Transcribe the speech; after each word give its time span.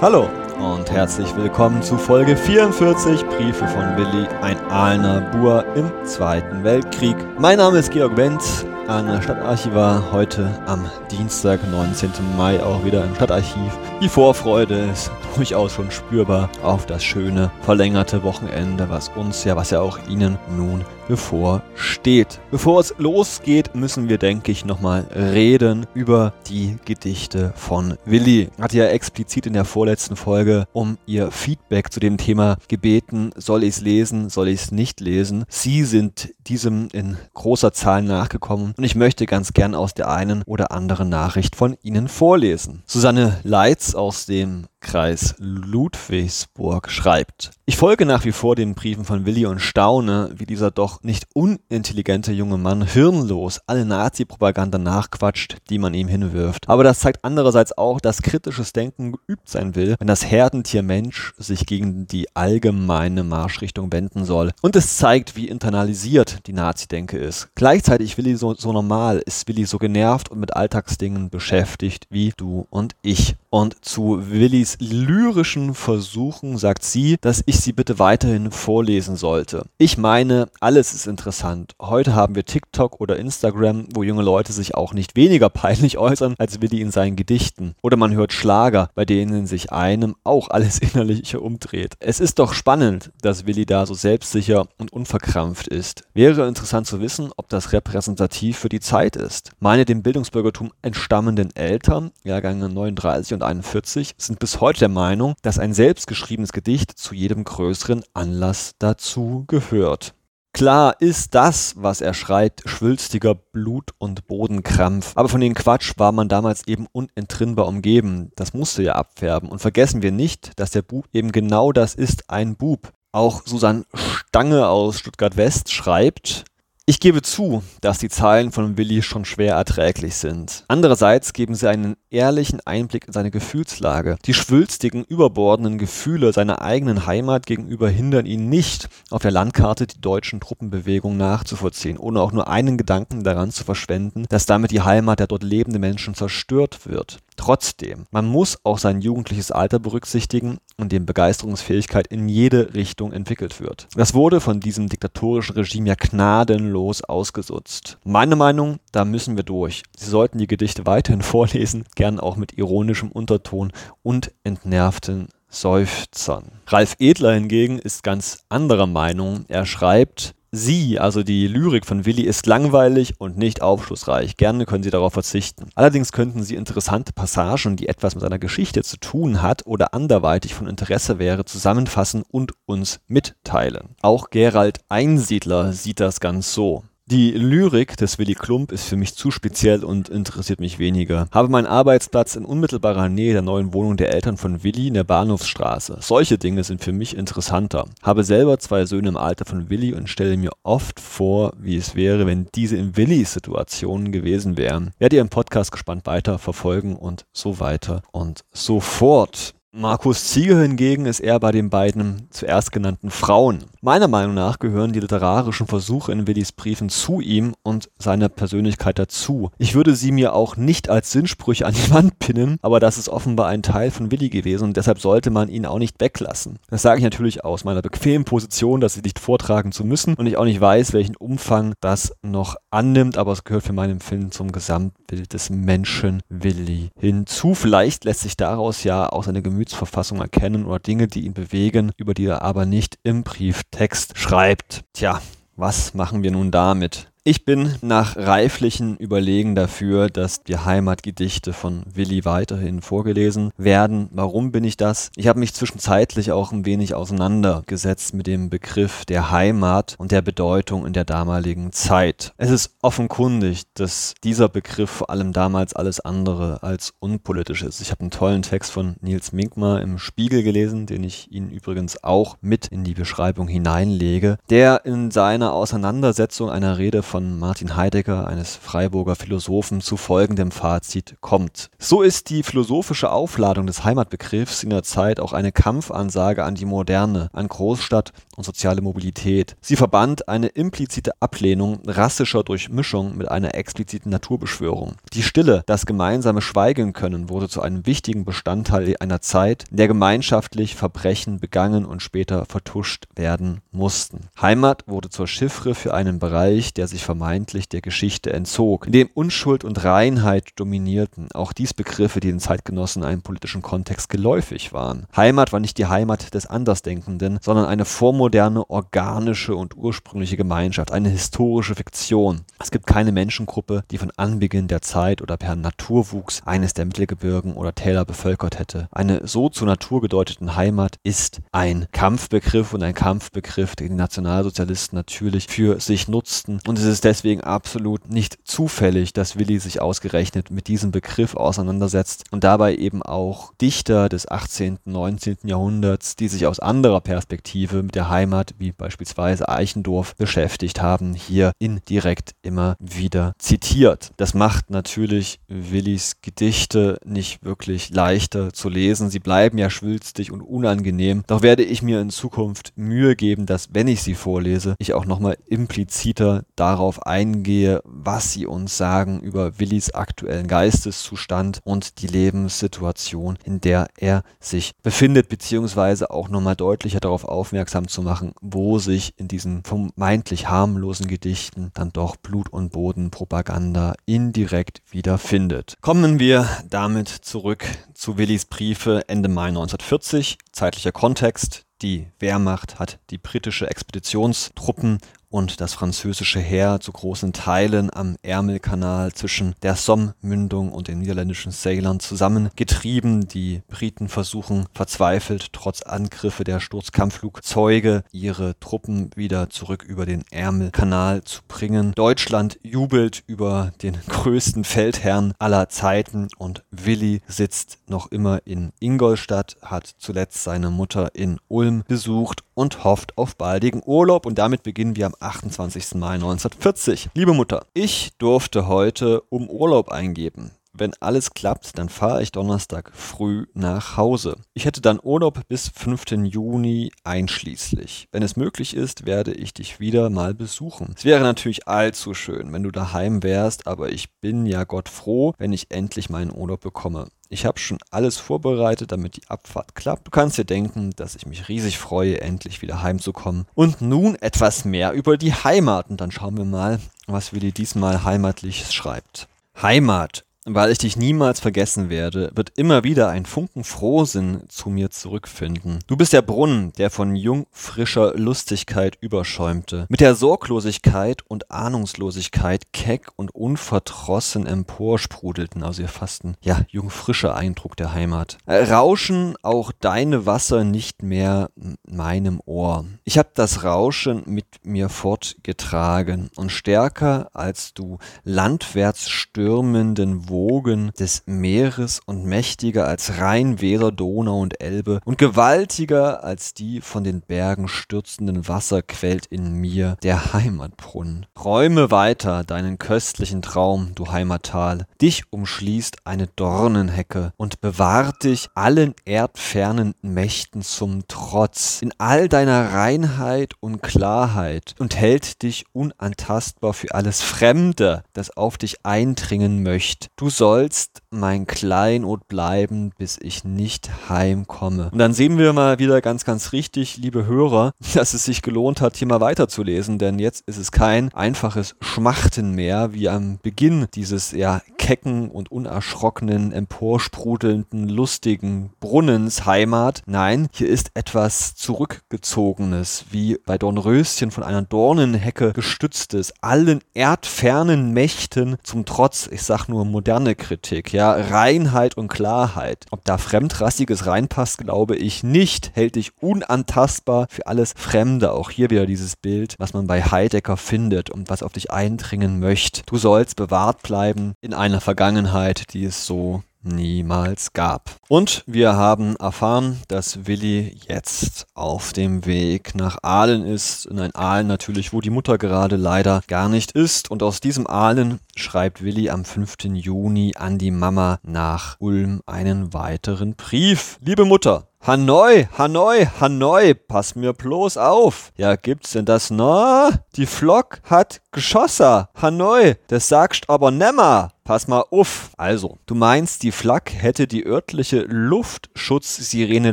Hallo 0.00 0.30
und 0.60 0.88
herzlich 0.92 1.34
willkommen 1.34 1.82
zu 1.82 1.98
Folge 1.98 2.36
44 2.36 3.26
Briefe 3.26 3.66
von 3.66 3.96
Willi, 3.96 4.28
ein 4.42 4.56
Aalner 4.70 5.22
Bur 5.32 5.64
im 5.74 5.90
Zweiten 6.04 6.62
Weltkrieg. 6.62 7.16
Mein 7.36 7.58
Name 7.58 7.78
ist 7.78 7.90
Georg 7.90 8.16
Wenz, 8.16 8.64
Aalner 8.86 9.20
Stadtarchivar, 9.20 10.12
heute 10.12 10.48
am 10.66 10.88
Dienstag, 11.10 11.58
19. 11.68 12.12
Mai, 12.36 12.62
auch 12.62 12.84
wieder 12.84 13.02
im 13.02 13.12
Stadtarchiv. 13.16 13.76
Die 14.00 14.08
Vorfreude 14.08 14.88
ist 14.92 15.10
durchaus 15.34 15.72
schon 15.72 15.90
spürbar 15.90 16.48
auf 16.62 16.86
das 16.86 17.02
schöne, 17.02 17.50
verlängerte 17.62 18.22
Wochenende, 18.22 18.88
was 18.88 19.08
uns 19.08 19.42
ja, 19.42 19.56
was 19.56 19.70
ja 19.70 19.80
auch 19.80 19.98
Ihnen 20.08 20.38
nun 20.56 20.84
bevorsteht. 21.08 22.40
Bevor 22.50 22.80
es 22.80 22.94
losgeht, 22.98 23.74
müssen 23.74 24.08
wir, 24.08 24.18
denke 24.18 24.52
ich, 24.52 24.64
nochmal 24.64 25.08
reden 25.14 25.86
über 25.94 26.34
die 26.48 26.76
Gedichte 26.84 27.52
von 27.56 27.96
Willi. 28.04 28.50
Hat 28.60 28.72
ja 28.74 28.84
explizit 28.86 29.46
in 29.46 29.54
der 29.54 29.64
vorletzten 29.64 30.14
Folge 30.14 30.66
um 30.72 30.98
ihr 31.06 31.30
Feedback 31.30 31.92
zu 31.92 31.98
dem 31.98 32.18
Thema 32.18 32.58
gebeten, 32.68 33.30
soll 33.36 33.64
ich 33.64 33.70
es 33.70 33.80
lesen, 33.80 34.28
soll 34.28 34.48
ich 34.48 34.60
es 34.62 34.72
nicht 34.72 35.00
lesen. 35.00 35.44
Sie 35.48 35.84
sind 35.84 36.34
diesem 36.46 36.88
in 36.92 37.16
großer 37.34 37.72
Zahl 37.72 38.02
nachgekommen 38.02 38.74
und 38.76 38.84
ich 38.84 38.94
möchte 38.94 39.26
ganz 39.26 39.52
gern 39.52 39.74
aus 39.74 39.94
der 39.94 40.10
einen 40.10 40.42
oder 40.44 40.70
anderen 40.70 41.08
Nachricht 41.08 41.56
von 41.56 41.76
Ihnen 41.82 42.08
vorlesen. 42.08 42.82
Susanne 42.86 43.40
Leitz 43.42 43.94
aus 43.94 44.26
dem 44.26 44.66
Kreis 44.80 45.34
Ludwigsburg 45.38 46.90
schreibt. 46.90 47.50
Ich 47.66 47.76
folge 47.76 48.06
nach 48.06 48.24
wie 48.24 48.32
vor 48.32 48.56
den 48.56 48.74
Briefen 48.74 49.04
von 49.04 49.26
Willi 49.26 49.44
und 49.44 49.60
staune, 49.60 50.30
wie 50.34 50.46
dieser 50.46 50.70
doch 50.70 51.02
nicht 51.02 51.26
unintelligente 51.34 52.32
junge 52.32 52.56
Mann 52.56 52.82
hirnlos 52.82 53.60
alle 53.66 53.84
Nazi-Propaganda 53.84 54.78
nachquatscht, 54.78 55.56
die 55.68 55.78
man 55.78 55.92
ihm 55.92 56.08
hinwirft. 56.08 56.68
Aber 56.68 56.84
das 56.84 57.00
zeigt 57.00 57.24
andererseits 57.24 57.76
auch, 57.76 58.00
dass 58.00 58.22
kritisches 58.22 58.72
Denken 58.72 59.12
geübt 59.12 59.48
sein 59.48 59.74
will, 59.74 59.96
wenn 59.98 60.06
das 60.06 60.24
Herdentier 60.24 60.82
Mensch 60.82 61.34
sich 61.36 61.66
gegen 61.66 62.06
die 62.06 62.34
allgemeine 62.34 63.24
Marschrichtung 63.24 63.92
wenden 63.92 64.24
soll. 64.24 64.52
Und 64.62 64.76
es 64.76 64.96
zeigt, 64.96 65.36
wie 65.36 65.48
internalisiert 65.48 66.46
die 66.46 66.52
Nazi-Denke 66.52 67.18
ist. 67.18 67.48
Gleichzeitig 67.54 68.16
Willi 68.16 68.36
so, 68.36 68.54
so 68.54 68.72
normal, 68.72 69.18
ist 69.18 69.46
Willi 69.48 69.66
so 69.66 69.78
genervt 69.78 70.30
und 70.30 70.40
mit 70.40 70.56
Alltagsdingen 70.56 71.30
beschäftigt 71.30 72.06
wie 72.10 72.32
du 72.36 72.66
und 72.70 72.94
ich. 73.02 73.36
Und 73.50 73.84
zu 73.84 74.30
Willis 74.30 74.67
lyrischen 74.80 75.74
Versuchen 75.74 76.58
sagt 76.58 76.84
sie, 76.84 77.16
dass 77.20 77.42
ich 77.46 77.60
sie 77.60 77.72
bitte 77.72 77.98
weiterhin 77.98 78.50
vorlesen 78.50 79.16
sollte. 79.16 79.66
Ich 79.78 79.96
meine, 79.96 80.48
alles 80.60 80.94
ist 80.94 81.06
interessant. 81.06 81.74
Heute 81.80 82.14
haben 82.14 82.34
wir 82.34 82.44
TikTok 82.44 83.00
oder 83.00 83.16
Instagram, 83.16 83.86
wo 83.94 84.02
junge 84.02 84.22
Leute 84.22 84.52
sich 84.52 84.74
auch 84.74 84.92
nicht 84.92 85.16
weniger 85.16 85.48
peinlich 85.48 85.98
äußern 85.98 86.34
als 86.38 86.60
Willi 86.60 86.80
in 86.80 86.90
seinen 86.90 87.16
Gedichten. 87.16 87.74
Oder 87.82 87.96
man 87.96 88.14
hört 88.14 88.32
Schlager, 88.32 88.90
bei 88.94 89.04
denen 89.04 89.46
sich 89.46 89.72
einem 89.72 90.16
auch 90.24 90.50
alles 90.50 90.78
innerliche 90.80 91.40
umdreht. 91.40 91.94
Es 92.00 92.20
ist 92.20 92.38
doch 92.38 92.52
spannend, 92.52 93.10
dass 93.22 93.46
Willi 93.46 93.66
da 93.66 93.86
so 93.86 93.94
selbstsicher 93.94 94.66
und 94.78 94.92
unverkrampft 94.92 95.68
ist. 95.68 96.04
Wäre 96.14 96.46
interessant 96.46 96.86
zu 96.86 97.00
wissen, 97.00 97.30
ob 97.36 97.48
das 97.48 97.72
repräsentativ 97.72 98.58
für 98.58 98.68
die 98.68 98.80
Zeit 98.80 99.16
ist. 99.16 99.52
Meine 99.60 99.84
dem 99.84 100.02
Bildungsbürgertum 100.02 100.72
entstammenden 100.82 101.54
Eltern, 101.54 102.10
Jahrgänge 102.24 102.68
39 102.68 103.34
und 103.34 103.42
41, 103.42 104.14
sind 104.18 104.38
bis 104.38 104.57
heute 104.60 104.80
der 104.80 104.88
Meinung, 104.88 105.34
dass 105.42 105.58
ein 105.58 105.74
selbstgeschriebenes 105.74 106.52
Gedicht 106.52 106.98
zu 106.98 107.14
jedem 107.14 107.44
größeren 107.44 108.02
Anlass 108.14 108.74
dazu 108.78 109.44
gehört. 109.46 110.14
Klar 110.52 110.96
ist 110.98 111.34
das, 111.34 111.74
was 111.76 112.00
er 112.00 112.14
schreibt, 112.14 112.68
schwülstiger 112.68 113.34
Blut- 113.34 113.94
und 113.98 114.26
Bodenkrampf. 114.26 115.12
Aber 115.14 115.28
von 115.28 115.40
dem 115.40 115.54
Quatsch 115.54 115.92
war 115.98 116.10
man 116.10 116.28
damals 116.28 116.66
eben 116.66 116.86
unentrinnbar 116.90 117.68
umgeben. 117.68 118.32
Das 118.34 118.54
musste 118.54 118.82
ja 118.82 118.94
abfärben. 118.94 119.50
Und 119.50 119.60
vergessen 119.60 120.02
wir 120.02 120.10
nicht, 120.10 120.58
dass 120.58 120.70
der 120.70 120.82
Bub 120.82 121.06
eben 121.12 121.30
genau 121.30 121.70
das 121.70 121.94
ist, 121.94 122.28
ein 122.28 122.56
Bub. 122.56 122.92
Auch 123.12 123.42
Susanne 123.46 123.84
Stange 123.94 124.68
aus 124.68 124.98
Stuttgart 124.98 125.36
West 125.36 125.72
schreibt, 125.72 126.44
ich 126.88 127.00
gebe 127.00 127.20
zu, 127.20 127.62
dass 127.82 127.98
die 127.98 128.08
Zahlen 128.08 128.50
von 128.50 128.78
Willi 128.78 129.02
schon 129.02 129.26
schwer 129.26 129.56
erträglich 129.56 130.14
sind. 130.14 130.64
Andererseits 130.68 131.34
geben 131.34 131.54
sie 131.54 131.68
einen 131.68 131.96
ehrlichen 132.08 132.60
Einblick 132.64 133.06
in 133.06 133.12
seine 133.12 133.30
Gefühlslage. 133.30 134.16
Die 134.24 134.32
schwülstigen, 134.32 135.04
überbordenden 135.04 135.76
Gefühle 135.76 136.32
seiner 136.32 136.62
eigenen 136.62 137.04
Heimat 137.04 137.44
gegenüber 137.44 137.90
hindern 137.90 138.24
ihn 138.24 138.48
nicht, 138.48 138.88
auf 139.10 139.20
der 139.20 139.32
Landkarte 139.32 139.86
die 139.86 140.00
deutschen 140.00 140.40
Truppenbewegungen 140.40 141.18
nachzuvollziehen, 141.18 141.98
ohne 141.98 142.22
auch 142.22 142.32
nur 142.32 142.48
einen 142.48 142.78
Gedanken 142.78 143.22
daran 143.22 143.50
zu 143.50 143.64
verschwenden, 143.64 144.24
dass 144.30 144.46
damit 144.46 144.70
die 144.70 144.80
Heimat 144.80 145.20
der 145.20 145.26
dort 145.26 145.42
lebenden 145.42 145.82
Menschen 145.82 146.14
zerstört 146.14 146.86
wird. 146.86 147.18
Trotzdem, 147.38 148.06
man 148.10 148.26
muss 148.26 148.58
auch 148.64 148.78
sein 148.78 149.00
jugendliches 149.00 149.52
Alter 149.52 149.78
berücksichtigen 149.78 150.58
und 150.76 150.90
dem 150.90 151.06
Begeisterungsfähigkeit 151.06 152.08
in 152.08 152.28
jede 152.28 152.74
Richtung 152.74 153.12
entwickelt 153.12 153.60
wird. 153.60 153.86
Das 153.94 154.12
wurde 154.12 154.40
von 154.40 154.58
diesem 154.58 154.88
diktatorischen 154.88 155.54
Regime 155.54 155.88
ja 155.88 155.94
gnadenlos 155.94 157.04
ausgesutzt. 157.04 157.96
Meine 158.04 158.34
Meinung, 158.34 158.80
da 158.90 159.04
müssen 159.04 159.36
wir 159.36 159.44
durch. 159.44 159.84
Sie 159.96 160.10
sollten 160.10 160.38
die 160.38 160.48
Gedichte 160.48 160.84
weiterhin 160.84 161.22
vorlesen, 161.22 161.84
gern 161.94 162.18
auch 162.18 162.36
mit 162.36 162.58
ironischem 162.58 163.12
Unterton 163.12 163.72
und 164.02 164.32
entnervten 164.42 165.28
Seufzern. 165.48 166.50
Ralf 166.66 166.96
Edler 166.98 167.34
hingegen 167.34 167.78
ist 167.78 168.02
ganz 168.02 168.44
anderer 168.48 168.88
Meinung. 168.88 169.44
Er 169.48 169.64
schreibt, 169.64 170.34
Sie, 170.50 170.98
also 170.98 171.22
die 171.22 171.46
Lyrik 171.46 171.84
von 171.84 172.06
Willi, 172.06 172.22
ist 172.22 172.46
langweilig 172.46 173.14
und 173.18 173.36
nicht 173.36 173.60
aufschlussreich. 173.60 174.38
Gerne 174.38 174.64
können 174.64 174.82
Sie 174.82 174.90
darauf 174.90 175.12
verzichten. 175.12 175.68
Allerdings 175.74 176.10
könnten 176.10 176.42
Sie 176.42 176.54
interessante 176.54 177.12
Passagen, 177.12 177.76
die 177.76 177.88
etwas 177.88 178.14
mit 178.14 178.22
seiner 178.22 178.38
Geschichte 178.38 178.82
zu 178.82 178.96
tun 178.98 179.42
hat 179.42 179.66
oder 179.66 179.92
anderweitig 179.92 180.54
von 180.54 180.66
Interesse 180.66 181.18
wäre, 181.18 181.44
zusammenfassen 181.44 182.22
und 182.26 182.54
uns 182.64 183.00
mitteilen. 183.08 183.90
Auch 184.00 184.30
Gerald 184.30 184.80
Einsiedler 184.88 185.74
sieht 185.74 186.00
das 186.00 186.18
ganz 186.18 186.54
so. 186.54 186.82
Die 187.10 187.30
Lyrik 187.30 187.96
des 187.96 188.18
Willy 188.18 188.34
Klump 188.34 188.70
ist 188.70 188.84
für 188.84 188.96
mich 188.96 189.14
zu 189.14 189.30
speziell 189.30 189.82
und 189.82 190.10
interessiert 190.10 190.60
mich 190.60 190.78
weniger. 190.78 191.26
Habe 191.30 191.48
meinen 191.48 191.66
Arbeitsplatz 191.66 192.36
in 192.36 192.44
unmittelbarer 192.44 193.08
Nähe 193.08 193.32
der 193.32 193.40
neuen 193.40 193.72
Wohnung 193.72 193.96
der 193.96 194.12
Eltern 194.12 194.36
von 194.36 194.62
Willi 194.62 194.88
in 194.88 194.92
der 194.92 195.04
Bahnhofsstraße. 195.04 196.00
Solche 196.02 196.36
Dinge 196.36 196.64
sind 196.64 196.84
für 196.84 196.92
mich 196.92 197.16
interessanter. 197.16 197.86
Habe 198.02 198.24
selber 198.24 198.58
zwei 198.58 198.84
Söhne 198.84 199.08
im 199.08 199.16
Alter 199.16 199.46
von 199.46 199.70
Willi 199.70 199.94
und 199.94 200.10
stelle 200.10 200.36
mir 200.36 200.50
oft 200.64 201.00
vor, 201.00 201.54
wie 201.58 201.78
es 201.78 201.94
wäre, 201.94 202.26
wenn 202.26 202.48
diese 202.54 202.76
in 202.76 202.94
Willis 202.98 203.32
Situation 203.32 204.12
gewesen 204.12 204.58
wären. 204.58 204.90
Werde 204.98 205.16
ihr 205.16 205.22
im 205.22 205.30
Podcast 205.30 205.72
gespannt 205.72 206.04
weiter 206.04 206.38
verfolgen 206.38 206.94
und 206.94 207.24
so 207.32 207.58
weiter 207.58 208.02
und 208.12 208.44
so 208.52 208.80
fort. 208.80 209.54
Markus 209.78 210.24
Ziege 210.24 210.60
hingegen 210.60 211.06
ist 211.06 211.20
eher 211.20 211.38
bei 211.38 211.52
den 211.52 211.70
beiden 211.70 212.26
zuerst 212.30 212.72
genannten 212.72 213.12
Frauen. 213.12 213.62
Meiner 213.80 214.08
Meinung 214.08 214.34
nach 214.34 214.58
gehören 214.58 214.92
die 214.92 214.98
literarischen 214.98 215.68
Versuche 215.68 216.10
in 216.10 216.26
Willis 216.26 216.50
Briefen 216.50 216.88
zu 216.88 217.20
ihm 217.20 217.54
und 217.62 217.88
seiner 217.96 218.28
Persönlichkeit 218.28 218.98
dazu. 218.98 219.52
Ich 219.56 219.76
würde 219.76 219.94
sie 219.94 220.10
mir 220.10 220.34
auch 220.34 220.56
nicht 220.56 220.90
als 220.90 221.12
Sinnsprüche 221.12 221.64
an 221.64 221.74
die 221.74 221.92
Wand 221.92 222.18
pinnen, 222.18 222.58
aber 222.60 222.80
das 222.80 222.98
ist 222.98 223.08
offenbar 223.08 223.46
ein 223.46 223.62
Teil 223.62 223.92
von 223.92 224.10
Willi 224.10 224.30
gewesen 224.30 224.64
und 224.64 224.76
deshalb 224.76 224.98
sollte 224.98 225.30
man 225.30 225.48
ihn 225.48 225.64
auch 225.64 225.78
nicht 225.78 226.00
weglassen. 226.00 226.58
Das 226.68 226.82
sage 226.82 226.98
ich 226.98 227.04
natürlich 227.04 227.44
aus 227.44 227.62
meiner 227.62 227.80
bequemen 227.80 228.24
Position, 228.24 228.80
dass 228.80 228.94
sie 228.94 229.02
nicht 229.02 229.20
vortragen 229.20 229.70
zu 229.70 229.84
müssen 229.84 230.14
und 230.14 230.26
ich 230.26 230.36
auch 230.38 230.44
nicht 230.44 230.60
weiß, 230.60 230.92
welchen 230.92 231.14
Umfang 231.14 231.74
das 231.80 232.12
noch 232.20 232.56
annimmt, 232.72 233.16
aber 233.16 233.30
es 233.30 233.44
gehört 233.44 233.62
für 233.62 233.72
mein 233.72 233.90
Empfinden 233.90 234.32
zum 234.32 234.50
Gesamtbild 234.50 235.32
des 235.32 235.50
Menschen 235.50 236.20
Willi 236.28 236.88
hinzu. 236.98 237.54
Vielleicht 237.54 238.04
lässt 238.04 238.22
sich 238.22 238.36
daraus 238.36 238.82
ja 238.82 239.08
auch 239.08 239.22
seine 239.22 239.40
Gemüts 239.40 239.67
Gemütsverfassung 239.68 240.20
erkennen 240.20 240.64
oder 240.64 240.78
Dinge, 240.78 241.08
die 241.08 241.26
ihn 241.26 241.34
bewegen, 241.34 241.92
über 241.98 242.14
die 242.14 242.24
er 242.24 242.40
aber 242.40 242.64
nicht 242.64 242.98
im 243.02 243.22
Brieftext 243.22 244.16
schreibt. 244.18 244.82
Tja, 244.94 245.20
was 245.56 245.92
machen 245.92 246.22
wir 246.22 246.30
nun 246.30 246.50
damit? 246.50 247.12
Ich 247.28 247.44
bin 247.44 247.74
nach 247.82 248.16
reiflichen 248.16 248.96
Überlegen 248.96 249.54
dafür, 249.54 250.08
dass 250.08 250.44
die 250.44 250.56
Heimatgedichte 250.56 251.52
von 251.52 251.82
Willi 251.84 252.24
weiterhin 252.24 252.80
vorgelesen 252.80 253.50
werden. 253.58 254.08
Warum 254.12 254.50
bin 254.50 254.64
ich 254.64 254.78
das? 254.78 255.10
Ich 255.14 255.28
habe 255.28 255.38
mich 255.38 255.52
zwischenzeitlich 255.52 256.32
auch 256.32 256.52
ein 256.52 256.64
wenig 256.64 256.94
auseinandergesetzt 256.94 258.14
mit 258.14 258.26
dem 258.26 258.48
Begriff 258.48 259.04
der 259.04 259.30
Heimat 259.30 259.94
und 259.98 260.10
der 260.10 260.22
Bedeutung 260.22 260.86
in 260.86 260.94
der 260.94 261.04
damaligen 261.04 261.70
Zeit. 261.70 262.32
Es 262.38 262.48
ist 262.48 262.76
offenkundig, 262.80 263.64
dass 263.74 264.14
dieser 264.24 264.48
Begriff 264.48 264.88
vor 264.88 265.10
allem 265.10 265.34
damals 265.34 265.76
alles 265.76 266.00
andere 266.00 266.62
als 266.62 266.94
unpolitisch 266.98 267.62
ist. 267.62 267.82
Ich 267.82 267.90
habe 267.90 268.00
einen 268.00 268.10
tollen 268.10 268.40
Text 268.40 268.72
von 268.72 268.96
Nils 269.02 269.32
Minkmar 269.32 269.82
im 269.82 269.98
Spiegel 269.98 270.42
gelesen, 270.42 270.86
den 270.86 271.04
ich 271.04 271.30
Ihnen 271.30 271.50
übrigens 271.50 272.02
auch 272.02 272.38
mit 272.40 272.68
in 272.68 272.84
die 272.84 272.94
Beschreibung 272.94 273.48
hineinlege, 273.48 274.38
der 274.48 274.86
in 274.86 275.10
seiner 275.10 275.52
Auseinandersetzung 275.52 276.48
einer 276.48 276.78
Rede 276.78 277.02
von 277.02 277.17
von 277.18 277.40
Martin 277.40 277.74
Heidegger, 277.74 278.28
eines 278.28 278.54
Freiburger 278.54 279.16
Philosophen, 279.16 279.80
zu 279.80 279.96
folgendem 279.96 280.52
Fazit 280.52 281.16
kommt. 281.20 281.68
So 281.76 282.02
ist 282.02 282.30
die 282.30 282.44
philosophische 282.44 283.10
Aufladung 283.10 283.66
des 283.66 283.82
Heimatbegriffs 283.82 284.62
in 284.62 284.70
der 284.70 284.84
Zeit 284.84 285.18
auch 285.18 285.32
eine 285.32 285.50
Kampfansage 285.50 286.44
an 286.44 286.54
die 286.54 286.64
Moderne, 286.64 287.28
an 287.32 287.48
Großstadt 287.48 288.12
und 288.36 288.44
soziale 288.44 288.82
Mobilität. 288.82 289.56
Sie 289.60 289.74
verband 289.74 290.28
eine 290.28 290.46
implizite 290.46 291.10
Ablehnung 291.18 291.80
rassischer 291.88 292.44
Durchmischung 292.44 293.16
mit 293.16 293.28
einer 293.28 293.56
expliziten 293.56 294.12
Naturbeschwörung. 294.12 294.94
Die 295.12 295.24
Stille, 295.24 295.64
das 295.66 295.86
gemeinsame 295.86 296.40
Schweigen 296.40 296.92
können, 296.92 297.30
wurde 297.30 297.48
zu 297.48 297.62
einem 297.62 297.84
wichtigen 297.84 298.24
Bestandteil 298.24 298.94
einer 299.00 299.20
Zeit, 299.20 299.64
in 299.72 299.78
der 299.78 299.88
gemeinschaftlich 299.88 300.76
Verbrechen 300.76 301.40
begangen 301.40 301.84
und 301.84 302.00
später 302.00 302.44
vertuscht 302.44 303.06
werden 303.16 303.60
mussten. 303.72 304.28
Heimat 304.40 304.84
wurde 304.86 305.10
zur 305.10 305.26
Chiffre 305.26 305.74
für 305.74 305.92
einen 305.92 306.20
Bereich, 306.20 306.72
der 306.74 306.86
sich 306.86 307.07
vermeintlich 307.08 307.70
der 307.70 307.80
Geschichte 307.80 308.34
entzog, 308.34 308.86
in 308.86 308.92
dem 308.92 309.08
Unschuld 309.14 309.64
und 309.64 309.82
Reinheit 309.82 310.50
dominierten, 310.56 311.32
auch 311.32 311.54
dies 311.54 311.72
Begriffe, 311.72 312.20
die 312.20 312.28
den 312.28 312.38
Zeitgenossen 312.38 313.02
in 313.02 313.08
einem 313.08 313.22
politischen 313.22 313.62
Kontext 313.62 314.10
geläufig 314.10 314.74
waren. 314.74 315.06
Heimat 315.16 315.50
war 315.50 315.58
nicht 315.58 315.78
die 315.78 315.86
Heimat 315.86 316.34
des 316.34 316.44
Andersdenkenden, 316.44 317.38
sondern 317.40 317.64
eine 317.64 317.86
vormoderne, 317.86 318.68
organische 318.68 319.56
und 319.56 319.74
ursprüngliche 319.74 320.36
Gemeinschaft, 320.36 320.92
eine 320.92 321.08
historische 321.08 321.74
Fiktion. 321.74 322.42
Es 322.58 322.70
gibt 322.70 322.86
keine 322.86 323.10
Menschengruppe, 323.10 323.84
die 323.90 323.96
von 323.96 324.12
Anbeginn 324.18 324.68
der 324.68 324.82
Zeit 324.82 325.22
oder 325.22 325.38
per 325.38 325.56
Naturwuchs 325.56 326.42
eines 326.44 326.74
der 326.74 326.84
Mittelgebirgen 326.84 327.54
oder 327.54 327.74
Täler 327.74 328.04
bevölkert 328.04 328.58
hätte. 328.58 328.88
Eine 328.90 329.26
so 329.26 329.48
zur 329.48 329.66
Natur 329.66 330.02
gedeuteten 330.02 330.56
Heimat 330.56 330.96
ist 331.04 331.40
ein 331.52 331.86
Kampfbegriff 331.90 332.74
und 332.74 332.82
ein 332.82 332.94
Kampfbegriff, 332.94 333.76
den 333.76 333.88
die 333.88 333.94
Nationalsozialisten 333.94 334.96
natürlich 334.96 335.46
für 335.46 335.80
sich 335.80 336.08
nutzten. 336.08 336.60
Und 336.66 336.78
es 336.78 336.84
ist 336.88 337.04
deswegen 337.04 337.42
absolut 337.42 338.10
nicht 338.10 338.38
zufällig, 338.44 339.12
dass 339.12 339.38
Willi 339.38 339.58
sich 339.58 339.80
ausgerechnet 339.80 340.50
mit 340.50 340.68
diesem 340.68 340.90
Begriff 340.90 341.34
auseinandersetzt 341.34 342.24
und 342.30 342.44
dabei 342.44 342.76
eben 342.76 343.02
auch 343.02 343.52
Dichter 343.60 344.08
des 344.08 344.28
18., 344.28 344.78
19. 344.84 345.38
Jahrhunderts, 345.44 346.16
die 346.16 346.28
sich 346.28 346.46
aus 346.46 346.60
anderer 346.60 347.00
Perspektive 347.00 347.82
mit 347.82 347.94
der 347.94 348.08
Heimat, 348.08 348.54
wie 348.58 348.72
beispielsweise 348.72 349.48
Eichendorff, 349.48 350.16
beschäftigt 350.16 350.80
haben, 350.80 351.14
hier 351.14 351.52
indirekt 351.58 352.32
immer 352.42 352.76
wieder 352.78 353.32
zitiert. 353.38 354.10
Das 354.16 354.34
macht 354.34 354.70
natürlich 354.70 355.40
Willis 355.48 356.16
Gedichte 356.22 356.98
nicht 357.04 357.44
wirklich 357.44 357.90
leichter 357.90 358.52
zu 358.52 358.68
lesen. 358.68 359.10
Sie 359.10 359.20
bleiben 359.20 359.58
ja 359.58 359.70
schwülstig 359.70 360.32
und 360.32 360.42
unangenehm. 360.42 361.24
Doch 361.26 361.42
werde 361.42 361.62
ich 361.62 361.82
mir 361.82 362.00
in 362.00 362.10
Zukunft 362.10 362.72
Mühe 362.76 363.16
geben, 363.16 363.46
dass, 363.46 363.74
wenn 363.74 363.88
ich 363.88 364.02
sie 364.02 364.14
vorlese, 364.14 364.74
ich 364.78 364.94
auch 364.94 365.06
nochmal 365.06 365.36
impliziter 365.46 366.44
darauf 366.56 366.77
eingehe, 366.78 367.80
was 367.84 368.32
sie 368.32 368.46
uns 368.46 368.76
sagen 368.76 369.20
über 369.20 369.58
Willis 369.58 369.90
aktuellen 369.90 370.46
Geisteszustand 370.46 371.60
und 371.64 372.00
die 372.00 372.06
Lebenssituation, 372.06 373.38
in 373.44 373.60
der 373.60 373.88
er 373.96 374.22
sich 374.40 374.72
befindet, 374.82 375.28
beziehungsweise 375.28 376.10
auch 376.10 376.28
nochmal 376.28 376.56
deutlicher 376.56 377.00
darauf 377.00 377.24
aufmerksam 377.24 377.88
zu 377.88 378.02
machen, 378.02 378.32
wo 378.40 378.78
sich 378.78 379.12
in 379.16 379.28
diesen 379.28 379.64
vermeintlich 379.64 380.48
harmlosen 380.48 381.08
Gedichten 381.08 381.70
dann 381.74 381.90
doch 381.92 382.16
Blut- 382.16 382.48
und 382.48 382.72
Bodenpropaganda 382.72 383.94
indirekt 384.06 384.82
wiederfindet. 384.90 385.76
Kommen 385.80 386.18
wir 386.18 386.48
damit 386.68 387.08
zurück 387.08 387.64
zu 387.94 388.16
Willis 388.18 388.44
Briefe 388.44 389.02
Ende 389.08 389.28
Mai 389.28 389.48
1940. 389.48 390.38
Zeitlicher 390.52 390.92
Kontext. 390.92 391.64
Die 391.80 392.08
Wehrmacht 392.18 392.80
hat 392.80 392.98
die 393.10 393.18
britische 393.18 393.70
Expeditionstruppen 393.70 394.98
und 395.30 395.60
das 395.60 395.74
französische 395.74 396.40
Heer 396.40 396.80
zu 396.80 396.92
großen 396.92 397.32
Teilen 397.32 397.90
am 397.92 398.16
Ärmelkanal 398.22 399.12
zwischen 399.12 399.54
der 399.62 399.76
Somme-Mündung 399.76 400.72
und 400.72 400.88
den 400.88 400.98
niederländischen 400.98 401.52
Ceylon 401.52 402.00
zusammengetrieben. 402.00 403.28
Die 403.28 403.62
Briten 403.68 404.08
versuchen 404.08 404.66
verzweifelt, 404.74 405.52
trotz 405.52 405.82
Angriffe 405.82 406.44
der 406.44 406.60
Sturzkampfflugzeuge, 406.60 408.04
ihre 408.12 408.58
Truppen 408.60 409.10
wieder 409.16 409.50
zurück 409.50 409.84
über 409.84 410.06
den 410.06 410.24
Ärmelkanal 410.30 411.22
zu 411.24 411.42
bringen. 411.46 411.92
Deutschland 411.94 412.58
jubelt 412.62 413.22
über 413.26 413.72
den 413.82 413.98
größten 414.08 414.64
Feldherrn 414.64 415.34
aller 415.38 415.68
Zeiten 415.68 416.28
und 416.38 416.64
Willi 416.70 417.20
sitzt 417.26 417.78
noch 417.86 418.10
immer 418.10 418.40
in 418.44 418.72
Ingolstadt, 418.80 419.56
hat 419.62 419.86
zuletzt 419.98 420.42
seine 420.42 420.70
Mutter 420.70 421.14
in 421.14 421.38
Ulm 421.48 421.82
besucht 421.86 422.42
und 422.54 422.82
hofft 422.84 423.16
auf 423.16 423.36
baldigen 423.36 423.82
Urlaub. 423.84 424.26
Und 424.26 424.38
damit 424.38 424.62
beginnen 424.62 424.96
wir 424.96 425.06
am 425.06 425.14
28. 425.20 425.94
Mai 425.94 426.14
1940. 426.14 427.10
Liebe 427.14 427.32
Mutter, 427.32 427.66
ich 427.74 428.10
durfte 428.18 428.66
heute 428.68 429.22
um 429.28 429.48
Urlaub 429.50 429.90
eingeben. 429.90 430.52
Wenn 430.78 430.94
alles 431.00 431.34
klappt, 431.34 431.78
dann 431.78 431.88
fahre 431.88 432.22
ich 432.22 432.32
Donnerstag 432.32 432.92
früh 432.94 433.46
nach 433.54 433.96
Hause. 433.96 434.36
Ich 434.54 434.64
hätte 434.64 434.80
dann 434.80 435.00
Urlaub 435.02 435.40
bis 435.48 435.68
5. 435.68 436.04
Juni 436.24 436.92
einschließlich. 437.04 438.08
Wenn 438.12 438.22
es 438.22 438.36
möglich 438.36 438.74
ist, 438.74 439.06
werde 439.06 439.32
ich 439.32 439.52
dich 439.52 439.80
wieder 439.80 440.08
mal 440.08 440.34
besuchen. 440.34 440.94
Es 440.96 441.04
wäre 441.04 441.22
natürlich 441.22 441.66
allzu 441.66 442.14
schön, 442.14 442.52
wenn 442.52 442.62
du 442.62 442.70
daheim 442.70 443.22
wärst, 443.22 443.66
aber 443.66 443.90
ich 443.90 444.12
bin 444.20 444.46
ja 444.46 444.64
Gott 444.64 444.88
froh, 444.88 445.34
wenn 445.38 445.52
ich 445.52 445.70
endlich 445.70 446.10
meinen 446.10 446.32
Urlaub 446.32 446.60
bekomme. 446.60 447.08
Ich 447.30 447.44
habe 447.44 447.58
schon 447.58 447.78
alles 447.90 448.16
vorbereitet, 448.16 448.90
damit 448.90 449.16
die 449.16 449.28
Abfahrt 449.28 449.74
klappt. 449.74 450.06
Du 450.06 450.10
kannst 450.10 450.38
dir 450.38 450.46
denken, 450.46 450.92
dass 450.96 451.14
ich 451.14 451.26
mich 451.26 451.48
riesig 451.48 451.78
freue, 451.78 452.20
endlich 452.22 452.62
wieder 452.62 452.82
heimzukommen. 452.82 453.46
Und 453.54 453.82
nun 453.82 454.14
etwas 454.14 454.64
mehr 454.64 454.92
über 454.92 455.18
die 455.18 455.34
Heimat. 455.34 455.90
Und 455.90 456.00
dann 456.00 456.10
schauen 456.10 456.38
wir 456.38 456.46
mal, 456.46 456.80
was 457.06 457.34
Willi 457.34 457.52
diesmal 457.52 458.04
heimatliches 458.04 458.72
schreibt. 458.72 459.28
Heimat 459.60 460.24
weil 460.54 460.70
ich 460.70 460.78
dich 460.78 460.96
niemals 460.96 461.40
vergessen 461.40 461.90
werde, 461.90 462.30
wird 462.34 462.52
immer 462.56 462.84
wieder 462.84 463.08
ein 463.08 463.26
Funken 463.26 463.64
Frohsinn 463.64 464.42
zu 464.48 464.70
mir 464.70 464.90
zurückfinden. 464.90 465.80
Du 465.86 465.96
bist 465.96 466.12
der 466.12 466.22
Brunnen, 466.22 466.72
der 466.78 466.90
von 466.90 467.14
jung 467.14 467.46
frischer 467.52 468.14
Lustigkeit 468.16 468.96
überschäumte, 469.00 469.86
mit 469.88 470.00
der 470.00 470.14
Sorglosigkeit 470.14 471.22
und 471.26 471.50
Ahnungslosigkeit 471.50 472.72
keck 472.72 473.08
und 473.16 473.34
unverdrossen 473.34 474.46
emporsprudelten, 474.46 475.62
also 475.62 475.82
ihr 475.82 475.88
fasten, 475.88 476.36
ja, 476.40 476.62
jungfrischer 476.68 477.34
Eindruck 477.34 477.76
der 477.76 477.92
Heimat. 477.92 478.38
Rauschen 478.46 479.34
auch 479.42 479.72
deine 479.72 480.26
Wasser 480.26 480.64
nicht 480.64 481.02
mehr 481.02 481.50
meinem 481.86 482.40
Ohr. 482.46 482.84
Ich 483.04 483.18
hab 483.18 483.34
das 483.34 483.64
Rauschen 483.64 484.22
mit 484.26 484.46
mir 484.62 484.88
fortgetragen 484.88 486.30
und 486.36 486.50
stärker 486.50 487.28
als 487.34 487.74
du 487.74 487.98
landwärts 488.24 489.08
stürmenden 489.08 490.28
Wohl 490.28 490.37
Wogen 490.38 490.92
des 490.96 491.24
Meeres 491.26 492.00
und 492.06 492.24
mächtiger 492.24 492.86
als 492.86 493.18
Rhein, 493.18 493.60
Weser, 493.60 493.90
Donau 493.90 494.40
und 494.40 494.60
Elbe 494.60 495.00
und 495.04 495.18
gewaltiger 495.18 496.22
als 496.22 496.54
die 496.54 496.80
von 496.80 497.02
den 497.02 497.22
Bergen 497.22 497.66
stürzenden 497.66 498.46
Wasser 498.46 498.82
quält 498.82 499.26
in 499.26 499.54
mir 499.54 499.96
der 500.04 500.32
Heimatbrunnen. 500.32 501.26
Räume 501.42 501.90
weiter 501.90 502.44
deinen 502.44 502.78
köstlichen 502.78 503.42
Traum, 503.42 503.96
du 503.96 504.12
Heimattal. 504.12 504.86
Dich 505.02 505.24
umschließt 505.30 506.06
eine 506.06 506.28
Dornenhecke 506.28 507.32
und 507.36 507.60
bewahrt 507.60 508.22
dich 508.22 508.48
allen 508.54 508.94
erdfernen 509.04 509.96
Mächten 510.02 510.62
zum 510.62 511.02
Trotz 511.08 511.82
in 511.82 511.92
all 511.98 512.28
deiner 512.28 512.72
Reinheit 512.74 513.54
und 513.58 513.82
Klarheit 513.82 514.76
und 514.78 514.94
hält 514.94 515.42
dich 515.42 515.64
unantastbar 515.72 516.74
für 516.74 516.94
alles 516.94 517.22
Fremde, 517.22 518.04
das 518.12 518.36
auf 518.36 518.56
dich 518.56 518.86
eindringen 518.86 519.64
möcht. 519.64 520.06
Du 520.14 520.27
sollst 520.30 521.02
mein 521.10 521.46
Kleinod 521.46 522.28
bleiben, 522.28 522.92
bis 522.98 523.18
ich 523.20 523.44
nicht 523.44 523.90
heimkomme. 524.08 524.90
Und 524.90 524.98
dann 524.98 525.12
sehen 525.12 525.38
wir 525.38 525.52
mal 525.52 525.78
wieder 525.78 526.00
ganz, 526.00 526.24
ganz 526.24 526.52
richtig, 526.52 526.96
liebe 526.96 527.26
Hörer, 527.26 527.72
dass 527.94 528.14
es 528.14 528.24
sich 528.24 528.42
gelohnt 528.42 528.80
hat, 528.80 528.96
hier 528.96 529.08
mal 529.08 529.20
weiterzulesen, 529.20 529.98
denn 529.98 530.18
jetzt 530.18 530.44
ist 530.46 530.58
es 530.58 530.72
kein 530.72 531.12
einfaches 531.14 531.76
Schmachten 531.80 532.52
mehr, 532.54 532.92
wie 532.92 533.08
am 533.08 533.38
Beginn 533.42 533.86
dieses 533.94 534.32
ja 534.32 534.60
kecken 534.78 535.30
und 535.30 535.52
unerschrockenen, 535.52 536.52
emporsprudelnden, 536.52 537.88
lustigen 537.88 538.70
Brunnens 538.80 539.44
Heimat. 539.44 540.02
Nein, 540.06 540.48
hier 540.52 540.68
ist 540.68 540.90
etwas 540.94 541.54
Zurückgezogenes, 541.56 543.04
wie 543.10 543.38
bei 543.44 543.58
Dornröschen 543.58 544.30
von 544.30 544.44
einer 544.44 544.62
Dornenhecke 544.62 545.52
gestütztes, 545.52 546.32
allen 546.40 546.80
erdfernen 546.94 547.92
Mächten 547.92 548.56
zum 548.62 548.84
Trotz, 548.84 549.28
ich 549.30 549.42
sag 549.42 549.68
nur 549.68 549.84
moderne 550.18 550.34
Kritik, 550.34 550.92
ja, 550.92 551.12
Reinheit 551.12 551.96
und 551.96 552.08
Klarheit. 552.08 552.86
Ob 552.90 553.04
da 553.04 553.18
Fremdrassiges 553.18 554.06
reinpasst, 554.06 554.58
glaube 554.58 554.96
ich 554.96 555.22
nicht, 555.22 555.70
hält 555.74 555.94
dich 555.94 556.10
unantastbar 556.20 557.26
für 557.30 557.46
alles 557.46 557.72
Fremde. 557.76 558.32
Auch 558.32 558.50
hier 558.50 558.70
wieder 558.70 558.84
dieses 558.84 559.14
Bild, 559.14 559.54
was 559.58 559.74
man 559.74 559.86
bei 559.86 560.02
Heidegger 560.02 560.56
findet 560.56 561.08
und 561.08 561.30
was 561.30 561.44
auf 561.44 561.52
dich 561.52 561.70
eindringen 561.70 562.40
möchte. 562.40 562.82
Du 562.86 562.98
sollst 562.98 563.36
bewahrt 563.36 563.82
bleiben 563.82 564.34
in 564.40 564.54
einer 564.54 564.80
Vergangenheit, 564.80 565.72
die 565.72 565.84
es 565.84 566.04
so 566.04 566.42
niemals 566.68 567.52
gab. 567.52 567.96
Und 568.08 568.44
wir 568.46 568.76
haben 568.76 569.16
erfahren, 569.16 569.80
dass 569.88 570.26
Willi 570.26 570.76
jetzt 570.86 571.46
auf 571.54 571.92
dem 571.92 572.26
Weg 572.26 572.74
nach 572.74 572.98
Aalen 573.02 573.44
ist, 573.44 573.86
in 573.86 573.98
ein 573.98 574.14
Aalen 574.14 574.46
natürlich, 574.46 574.92
wo 574.92 575.00
die 575.00 575.10
Mutter 575.10 575.38
gerade 575.38 575.76
leider 575.76 576.22
gar 576.28 576.48
nicht 576.48 576.72
ist. 576.72 577.10
Und 577.10 577.22
aus 577.22 577.40
diesem 577.40 577.66
Aalen 577.66 578.20
schreibt 578.36 578.82
Willi 578.82 579.10
am 579.10 579.24
5. 579.24 579.56
Juni 579.74 580.34
an 580.36 580.58
die 580.58 580.70
Mama 580.70 581.18
nach 581.22 581.76
Ulm 581.80 582.22
einen 582.26 582.72
weiteren 582.72 583.34
Brief. 583.34 583.98
Liebe 584.00 584.24
Mutter, 584.24 584.67
Hanoi, 584.86 585.48
Hanoi, 585.58 586.06
Hanoi, 586.20 586.72
pass 586.72 587.14
mir 587.14 587.32
bloß 587.32 587.76
auf. 587.76 588.32
Ja, 588.36 588.56
gibt's 588.56 588.92
denn 588.92 589.04
das 589.04 589.30
na? 589.30 589.90
Die 590.16 590.24
Flock 590.24 590.80
hat 590.84 591.20
Geschosser. 591.32 592.08
Hanoi, 592.14 592.76
das 592.86 593.08
sagst 593.08 593.50
aber 593.50 593.70
nimmer. 593.70 594.30
Pass 594.44 594.66
mal 594.66 594.82
auf. 594.90 595.32
Also, 595.36 595.76
du 595.84 595.94
meinst, 595.94 596.42
die 596.42 596.52
Flak 596.52 596.90
hätte 596.90 597.26
die 597.26 597.44
örtliche 597.44 598.00
Luftschutzsirene 598.08 599.72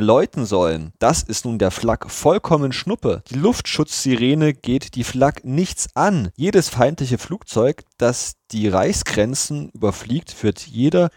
läuten 0.00 0.44
sollen. 0.44 0.92
Das 0.98 1.22
ist 1.22 1.46
nun 1.46 1.58
der 1.58 1.70
Flak 1.70 2.10
vollkommen 2.10 2.72
Schnuppe. 2.72 3.22
Die 3.30 3.38
Luftschutzsirene 3.38 4.52
geht 4.52 4.94
die 4.96 5.04
Flak 5.04 5.44
nichts 5.44 5.88
an. 5.94 6.28
Jedes 6.36 6.68
feindliche 6.68 7.16
Flugzeug, 7.16 7.84
das 7.96 8.34
die 8.52 8.68
Reichsgrenzen 8.68 9.70
überfliegt, 9.70 10.42
wird 10.42 10.60
jeder 10.60 11.10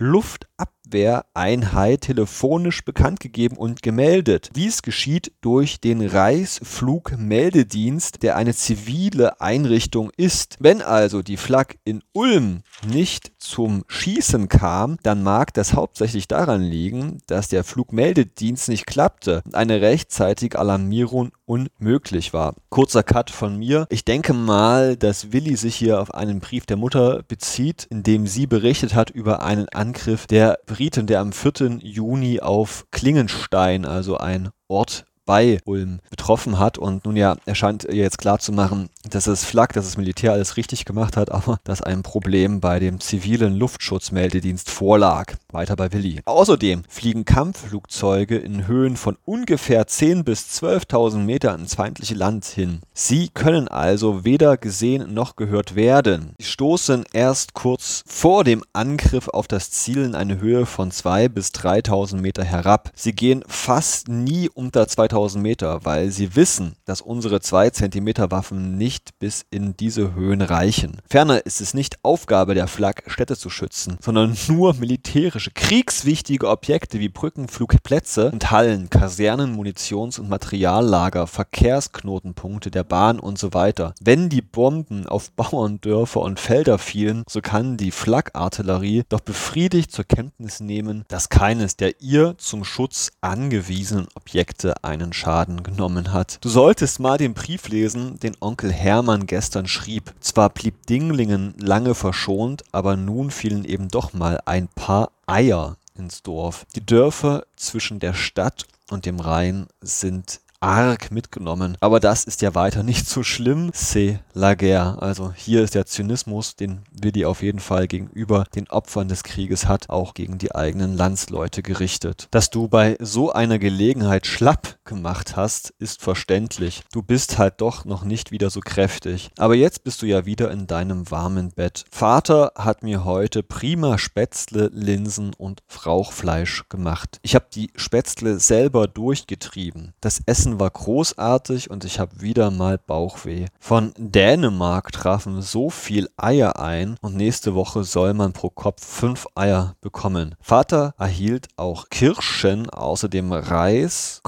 Luftabwehreinheit 0.89 2.01
telefonisch 2.01 2.84
bekannt 2.84 3.19
gegeben 3.19 3.58
und 3.58 3.84
gemeldet. 3.84 4.50
Dies 4.55 4.81
geschieht 4.81 5.34
durch 5.41 5.81
den 5.81 6.05
Reichsflugmeldedienst, 6.05 8.22
der 8.24 8.36
eine 8.36 8.53
zivile 8.53 9.39
Einrichtung 9.41 10.12
ist. 10.17 10.58
Wenn 10.60 10.81
also 10.81 11.22
die 11.22 11.38
Flak 11.38 11.77
in 11.84 12.01
Ulm 12.13 12.63
nicht 12.88 13.31
zum 13.38 13.84
Schießen 13.88 14.50
kam, 14.50 14.98
dann 15.03 15.22
mag 15.24 15.53
das 15.53 15.74
hauptsächlich 15.74 16.27
daran 16.27 16.62
liegen, 16.62 17.19
dass 17.27 17.48
der 17.50 17.63
Flugmeldedienst 17.63 18.69
nicht 18.69 18.88
klappte 18.88 19.43
und 19.46 19.53
eine 19.55 19.81
rechtzeitige 19.81 20.60
Alarmierung 20.60 21.31
unmöglich 21.46 22.34
war. 22.34 22.55
Kurzer 22.69 23.03
Cut 23.03 23.29
von 23.31 23.58
mir. 23.58 23.88
Ich 23.89 24.05
denke 24.05 24.34
mal, 24.34 24.96
dass 24.96 25.31
Willi 25.31 25.55
sich 25.55 25.75
hier 25.75 26.00
auf 26.00 26.13
einen 26.13 26.39
Brief 26.39 26.67
der 26.67 26.77
Mutter 26.77 27.24
bezieht, 27.27 27.88
in 27.89 28.03
dem 28.03 28.27
sie 28.27 28.46
berichtet 28.46 28.93
hat 28.93 29.10
über 29.10 29.41
einen 29.41 29.67
Angriff 29.69 30.27
der 30.27 30.60
Briten, 30.79 31.07
der 31.07 31.19
am 31.19 31.33
4. 31.33 31.79
Juni 31.81 32.39
auf 32.39 32.88
Klingenstein, 32.89 33.83
also 33.83 34.15
ein 34.15 34.50
Ort 34.69 35.03
bei 35.29 35.59
Ulm 35.65 36.00
betroffen 36.09 36.57
hat. 36.57 36.79
Und 36.79 37.05
nun 37.05 37.15
ja, 37.15 37.38
er 37.45 37.53
scheint 37.53 37.83
ihr 37.83 37.93
jetzt 37.93 38.17
klar 38.17 38.39
zu 38.39 38.51
machen, 38.51 38.89
dass 39.07 39.25
das 39.25 39.43
Flak, 39.45 39.74
dass 39.74 39.86
das 39.86 39.95
Militär 39.95 40.33
alles 40.33 40.57
richtig 40.57 40.86
gemacht 40.86 41.15
hat, 41.15 41.31
aber 41.31 41.59
dass 41.65 41.83
ein 41.83 42.01
Problem 42.01 42.62
bei 42.62 42.79
dem 42.79 43.00
zivilen 43.00 43.55
Luftschutzmeldedienst 43.55 44.71
vorlag. 44.71 45.36
Weiter 45.51 45.75
bei 45.75 45.91
Willi. 45.91 46.21
Außerdem 46.25 46.81
fliegen 46.89 47.25
Kampfflugzeuge 47.25 48.38
in 48.38 48.65
Höhen 48.65 48.98
von 48.98 49.17
ungefähr 49.24 49.86
10.000 49.86 50.24
bis 50.24 50.63
12.000 50.63 51.17
Metern 51.17 51.62
ins 51.62 51.75
feindliche 51.75 52.15
Land 52.15 52.45
hin. 52.45 52.79
Sie 52.93 53.29
können 53.29 53.67
also 53.67 54.25
weder 54.25 54.57
gesehen 54.57 55.13
noch 55.13 55.36
gehört 55.36 55.75
werden. 55.75 56.33
Sie 56.39 56.45
stoßen 56.45 57.05
erst 57.13 57.53
kurz 57.53 58.03
vor 58.07 58.43
dem 58.43 58.63
Angriff 58.74 59.27
auf 59.27 59.48
das 59.48 59.69
Ziel 59.69 60.03
in 60.03 60.15
eine 60.15 60.39
Höhe 60.39 60.65
von 60.65 60.91
2.000 60.91 61.29
bis 61.29 61.50
3.000 61.50 62.15
Meter 62.15 62.43
herab. 62.43 62.91
Sie 62.95 63.13
gehen 63.13 63.43
fast 63.48 64.07
nie 64.07 64.50
unter 64.50 64.83
2.000 64.83 65.18
Meter, 65.27 65.81
weil 65.83 66.11
sie 66.11 66.35
wissen, 66.35 66.75
dass 66.85 67.01
unsere 67.01 67.41
2 67.41 67.71
Zentimeter 67.71 68.31
Waffen 68.31 68.77
nicht 68.77 69.19
bis 69.19 69.45
in 69.49 69.75
diese 69.75 70.13
Höhen 70.13 70.41
reichen. 70.41 71.01
Ferner 71.09 71.45
ist 71.45 71.61
es 71.61 71.73
nicht 71.73 71.97
Aufgabe 72.03 72.55
der 72.55 72.67
Flak, 72.67 73.03
Städte 73.07 73.35
zu 73.38 73.49
schützen, 73.49 73.97
sondern 74.01 74.38
nur 74.47 74.73
militärische 74.75 74.99
militärische, 75.09 75.51
kriegswichtige 75.51 76.47
Objekte 76.47 76.99
wie 76.99 77.09
Brücken, 77.09 77.47
Flugplätze 77.47 78.31
und 78.31 78.51
Hallen, 78.51 78.89
Kasernen, 78.89 79.55
Munitions- 79.55 80.19
und 80.19 80.29
Materiallager, 80.29 81.27
Verkehrsknotenpunkte 81.27 82.71
der 82.71 82.83
Bahn 82.83 83.19
und 83.19 83.38
so 83.38 83.53
weiter. 83.53 83.93
Wenn 84.01 84.29
die 84.29 84.41
Bomben 84.41 85.07
auf 85.07 85.31
Bauerndörfer 85.31 86.21
und 86.21 86.39
Felder 86.39 86.77
fielen, 86.77 87.23
so 87.29 87.41
kann 87.41 87.77
die 87.77 87.91
Flakartillerie 87.91 89.03
doch 89.09 89.21
befriedigt 89.21 89.91
zur 89.91 90.05
Kenntnis 90.05 90.59
nehmen, 90.59 91.05
dass 91.07 91.29
keines 91.29 91.75
der 91.75 92.01
ihr 92.01 92.35
zum 92.38 92.63
Schutz 92.63 93.11
angewiesenen 93.21 94.07
Objekte 94.15 94.83
einen 94.83 95.08
Schaden 95.13 95.63
genommen 95.63 96.13
hat. 96.13 96.37
Du 96.41 96.49
solltest 96.49 96.99
mal 96.99 97.17
den 97.17 97.33
Brief 97.33 97.67
lesen, 97.67 98.19
den 98.19 98.35
Onkel 98.39 98.71
Hermann 98.71 99.25
gestern 99.25 99.67
schrieb. 99.67 100.13
Zwar 100.19 100.49
blieb 100.49 100.85
Dinglingen 100.87 101.53
lange 101.57 101.95
verschont, 101.95 102.63
aber 102.71 102.95
nun 102.95 103.31
fielen 103.31 103.65
eben 103.65 103.89
doch 103.89 104.13
mal 104.13 104.39
ein 104.45 104.67
paar 104.67 105.11
Eier 105.27 105.77
ins 105.95 106.23
Dorf. 106.23 106.65
Die 106.75 106.85
Dörfer 106.85 107.43
zwischen 107.55 107.99
der 107.99 108.13
Stadt 108.13 108.65
und 108.89 109.05
dem 109.05 109.19
Rhein 109.19 109.67
sind 109.81 110.39
arg 110.61 111.11
mitgenommen. 111.11 111.77
Aber 111.79 111.99
das 111.99 112.25
ist 112.25 112.41
ja 112.41 112.55
weiter 112.55 112.83
nicht 112.83 113.07
so 113.07 113.23
schlimm. 113.23 113.71
C'est 113.71 114.19
la 114.33 114.55
guerre. 114.55 115.01
Also 115.01 115.31
hier 115.33 115.63
ist 115.63 115.75
der 115.75 115.85
Zynismus, 115.85 116.55
den 116.55 116.79
Willi 116.91 117.25
auf 117.25 117.41
jeden 117.41 117.59
Fall 117.59 117.87
gegenüber 117.87 118.45
den 118.55 118.69
Opfern 118.69 119.07
des 119.07 119.23
Krieges 119.23 119.67
hat, 119.67 119.89
auch 119.89 120.13
gegen 120.13 120.37
die 120.37 120.53
eigenen 120.53 120.95
Landsleute 120.95 121.63
gerichtet. 121.63 122.27
Dass 122.31 122.49
du 122.49 122.67
bei 122.67 122.97
so 122.99 123.31
einer 123.31 123.59
Gelegenheit 123.59 124.27
schlapp 124.27 124.77
gemacht 124.89 125.38
hast, 125.38 125.74
ist 125.79 126.01
verständlich. 126.01 126.81
Du 126.91 127.01
bist 127.01 127.38
halt 127.38 127.62
doch 127.62 127.86
noch 127.86 128.03
nicht 128.03 128.31
wieder 128.31 128.50
so 128.50 128.60
kräftig. 128.60 129.29
Aber 129.38 129.55
jetzt 129.55 129.86
bist 129.86 130.01
du 130.01 130.05
ja 130.05 130.25
wieder 130.25 130.51
in 130.51 130.67
deinem 130.67 131.10
warmen 131.10 131.51
Bett. 131.51 131.86
Vater 131.91 132.51
hat 132.55 132.84
mir 132.84 133.05
heute 133.05 133.43
prima 133.43 133.98
Spätzle, 133.98 134.69
Linsen 134.74 135.34
und 135.36 135.62
Frauchfleisch 135.67 136.67
gemacht. 136.67 137.19
Ich 137.22 137.36
habe 137.36 137.46
die 137.53 137.72
Spätzle 137.75 138.39
selber 138.39 138.88
durchgetrieben. 138.88 139.93
Das 140.01 140.22
Essen 140.25 140.60
war 140.60 140.72
großartig 140.72 141.69
und 141.69 141.86
ich 141.86 142.00
habe 142.00 142.22
wieder 142.22 142.50
mal 142.50 142.79
Bauchweh. 142.79 143.46
Von 143.60 143.93
Dänemark 143.98 144.91
trafen 144.91 145.41
so 145.41 145.69
viel 145.69 146.10
Eier 146.17 146.60
ein 146.60 146.98
und 147.01 147.15
nächste 147.15 147.53
Woche 147.53 147.84
soll 147.84 148.15
man 148.15 148.34
pro 148.34 148.50
Kopf 148.50 148.84
fünf 148.84 149.27
Eier 149.36 149.75
bekommen. 149.81 150.36
Vater 150.41 150.96
erhielt 150.98 151.48
auch 151.58 151.89
Kirschen, 151.89 152.69
außerdem 152.69 153.31
Reis, 153.31 154.22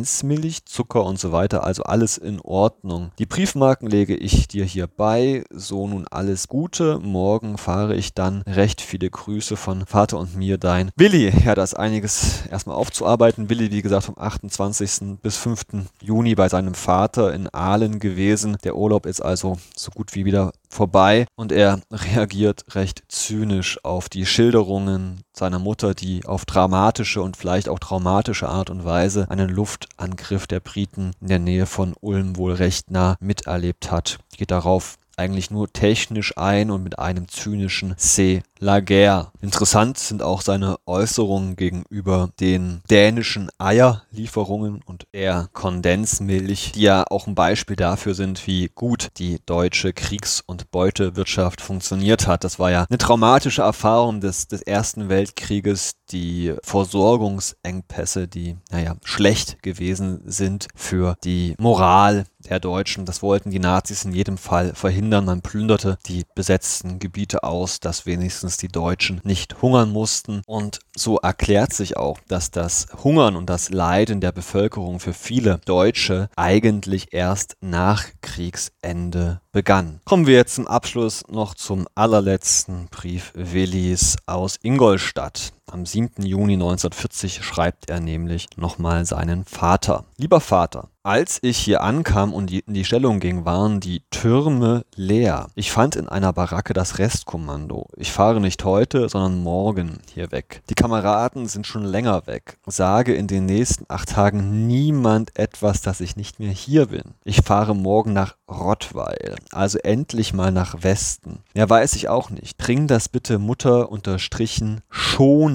Kondensmilch, 0.00 0.64
Zucker 0.64 1.04
und 1.04 1.18
so 1.18 1.30
weiter, 1.30 1.62
also 1.62 1.82
alles 1.82 2.16
in 2.16 2.40
Ordnung. 2.40 3.10
Die 3.18 3.26
Briefmarken 3.26 3.86
lege 3.86 4.16
ich 4.16 4.48
dir 4.48 4.64
hier 4.64 4.86
bei, 4.86 5.44
so 5.50 5.86
nun 5.86 6.06
alles 6.10 6.48
Gute. 6.48 6.98
Morgen 7.00 7.58
fahre 7.58 7.94
ich 7.94 8.14
dann. 8.14 8.40
Recht 8.46 8.80
viele 8.80 9.10
Grüße 9.10 9.56
von 9.56 9.84
Vater 9.84 10.18
und 10.18 10.36
mir, 10.36 10.56
dein 10.56 10.90
Willi. 10.96 11.30
Ja, 11.44 11.54
da 11.54 11.62
ist 11.62 11.74
einiges 11.74 12.46
erstmal 12.50 12.76
aufzuarbeiten. 12.76 13.50
Willi, 13.50 13.70
wie 13.70 13.82
gesagt, 13.82 14.04
vom 14.04 14.18
28. 14.18 15.18
bis 15.20 15.36
5. 15.36 15.60
5. 15.70 15.84
Juni 16.00 16.34
bei 16.34 16.48
seinem 16.48 16.74
Vater 16.74 17.34
in 17.34 17.48
Aalen 17.48 17.98
gewesen. 17.98 18.56
Der 18.64 18.76
Urlaub 18.76 19.04
ist 19.04 19.20
also 19.20 19.58
so 19.76 19.90
gut 19.90 20.14
wie 20.14 20.24
wieder 20.24 20.52
vorbei 20.70 21.26
und 21.34 21.52
er 21.52 21.80
reagiert 21.92 22.64
recht 22.74 23.02
zynisch 23.08 23.84
auf 23.84 24.08
die 24.08 24.24
Schilderungen 24.24 25.22
seiner 25.32 25.58
Mutter, 25.58 25.94
die 25.94 26.24
auf 26.24 26.44
dramatische 26.44 27.22
und 27.22 27.36
vielleicht 27.36 27.68
auch 27.68 27.78
traumatische 27.78 28.48
Art 28.48 28.70
und 28.70 28.84
Weise 28.84 29.28
einen 29.28 29.50
Luftangriff 29.50 30.46
der 30.46 30.60
Briten 30.60 31.12
in 31.20 31.28
der 31.28 31.38
Nähe 31.38 31.66
von 31.66 31.94
Ulm 32.00 32.36
wohl 32.36 32.52
recht 32.52 32.90
nah 32.90 33.16
miterlebt 33.20 33.90
hat. 33.90 34.18
Geht 34.36 34.50
darauf 34.50 34.96
eigentlich 35.20 35.50
nur 35.50 35.70
technisch 35.70 36.36
ein 36.38 36.70
und 36.70 36.82
mit 36.82 36.98
einem 36.98 37.28
zynischen 37.28 37.94
C. 37.98 38.42
Laguerre. 38.58 39.32
Interessant 39.40 39.98
sind 39.98 40.22
auch 40.22 40.42
seine 40.42 40.76
Äußerungen 40.86 41.56
gegenüber 41.56 42.30
den 42.40 42.82
dänischen 42.90 43.50
Eierlieferungen 43.58 44.82
und 44.84 45.06
der 45.14 45.48
Kondensmilch, 45.52 46.72
die 46.74 46.82
ja 46.82 47.04
auch 47.08 47.26
ein 47.26 47.34
Beispiel 47.34 47.76
dafür 47.76 48.14
sind, 48.14 48.46
wie 48.46 48.70
gut 48.74 49.08
die 49.16 49.38
deutsche 49.46 49.92
Kriegs- 49.94 50.42
und 50.44 50.70
Beutewirtschaft 50.70 51.62
funktioniert 51.62 52.26
hat. 52.26 52.44
Das 52.44 52.58
war 52.58 52.70
ja 52.70 52.86
eine 52.88 52.98
traumatische 52.98 53.62
Erfahrung 53.62 54.20
des, 54.20 54.48
des 54.48 54.60
Ersten 54.62 55.08
Weltkrieges, 55.08 55.92
die 56.10 56.54
Versorgungsengpässe, 56.62 58.28
die, 58.28 58.56
naja, 58.70 58.96
schlecht 59.04 59.62
gewesen 59.62 60.22
sind 60.26 60.68
für 60.74 61.16
die 61.24 61.54
Moral 61.58 62.26
der 62.48 62.60
Deutschen. 62.60 63.04
Das 63.04 63.22
wollten 63.22 63.50
die 63.50 63.58
Nazis 63.58 64.04
in 64.04 64.12
jedem 64.12 64.38
Fall 64.38 64.74
verhindern. 64.74 65.24
Man 65.24 65.42
plünderte 65.42 65.98
die 66.06 66.24
besetzten 66.34 66.98
Gebiete 66.98 67.42
aus, 67.42 67.80
dass 67.80 68.06
wenigstens 68.06 68.56
die 68.56 68.68
Deutschen 68.68 69.20
nicht 69.24 69.62
hungern 69.62 69.90
mussten. 69.90 70.42
Und 70.46 70.80
so 70.96 71.18
erklärt 71.18 71.72
sich 71.72 71.96
auch, 71.96 72.18
dass 72.28 72.50
das 72.50 72.86
Hungern 73.02 73.36
und 73.36 73.48
das 73.48 73.70
Leiden 73.70 74.20
der 74.20 74.32
Bevölkerung 74.32 75.00
für 75.00 75.12
viele 75.12 75.60
Deutsche 75.64 76.28
eigentlich 76.36 77.12
erst 77.12 77.56
nach 77.60 78.04
Kriegsende 78.20 79.40
begann. 79.52 80.00
Kommen 80.04 80.26
wir 80.26 80.36
jetzt 80.36 80.54
zum 80.54 80.66
Abschluss 80.66 81.24
noch 81.28 81.54
zum 81.54 81.86
allerletzten 81.94 82.88
Brief 82.88 83.32
Willis 83.34 84.16
aus 84.26 84.58
Ingolstadt. 84.62 85.52
Am 85.70 85.86
7. 85.86 86.24
Juni 86.24 86.54
1940 86.54 87.44
schreibt 87.44 87.90
er 87.90 88.00
nämlich 88.00 88.48
nochmal 88.56 89.06
seinen 89.06 89.44
Vater. 89.44 90.04
Lieber 90.16 90.40
Vater, 90.40 90.88
Als 91.02 91.38
ich 91.40 91.56
hier 91.56 91.82
ankam 91.82 92.34
und 92.34 92.52
in 92.52 92.74
die 92.74 92.84
Stellung 92.84 93.20
ging, 93.20 93.46
waren 93.46 93.80
die 93.80 94.02
Türme 94.10 94.84
leer. 94.94 95.46
Ich 95.54 95.72
fand 95.72 95.96
in 95.96 96.10
einer 96.10 96.34
Baracke 96.34 96.74
das 96.74 96.98
Restkommando. 96.98 97.86
Ich 97.96 98.12
fahre 98.12 98.38
nicht 98.38 98.62
heute, 98.64 99.08
sondern 99.08 99.42
morgen 99.42 100.00
hier 100.12 100.30
weg. 100.30 100.60
Die 100.68 100.74
Kameraden 100.74 101.48
sind 101.48 101.66
schon 101.66 101.84
länger 101.84 102.26
weg. 102.26 102.58
Sage 102.66 103.14
in 103.14 103.28
den 103.28 103.46
nächsten 103.46 103.86
acht 103.88 104.10
Tagen 104.10 104.66
niemand 104.66 105.38
etwas, 105.38 105.80
dass 105.80 106.02
ich 106.02 106.16
nicht 106.16 106.38
mehr 106.38 106.52
hier 106.52 106.86
bin. 106.86 107.14
Ich 107.24 107.40
fahre 107.40 107.74
morgen 107.74 108.12
nach 108.12 108.36
Rottweil, 108.50 109.36
also 109.52 109.78
endlich 109.78 110.34
mal 110.34 110.52
nach 110.52 110.82
Westen. 110.82 111.38
Ja, 111.54 111.70
weiß 111.70 111.94
ich 111.94 112.10
auch 112.10 112.28
nicht. 112.28 112.58
Bring 112.58 112.88
das 112.88 113.08
bitte 113.08 113.38
Mutter 113.38 113.90
unterstrichen 113.90 114.82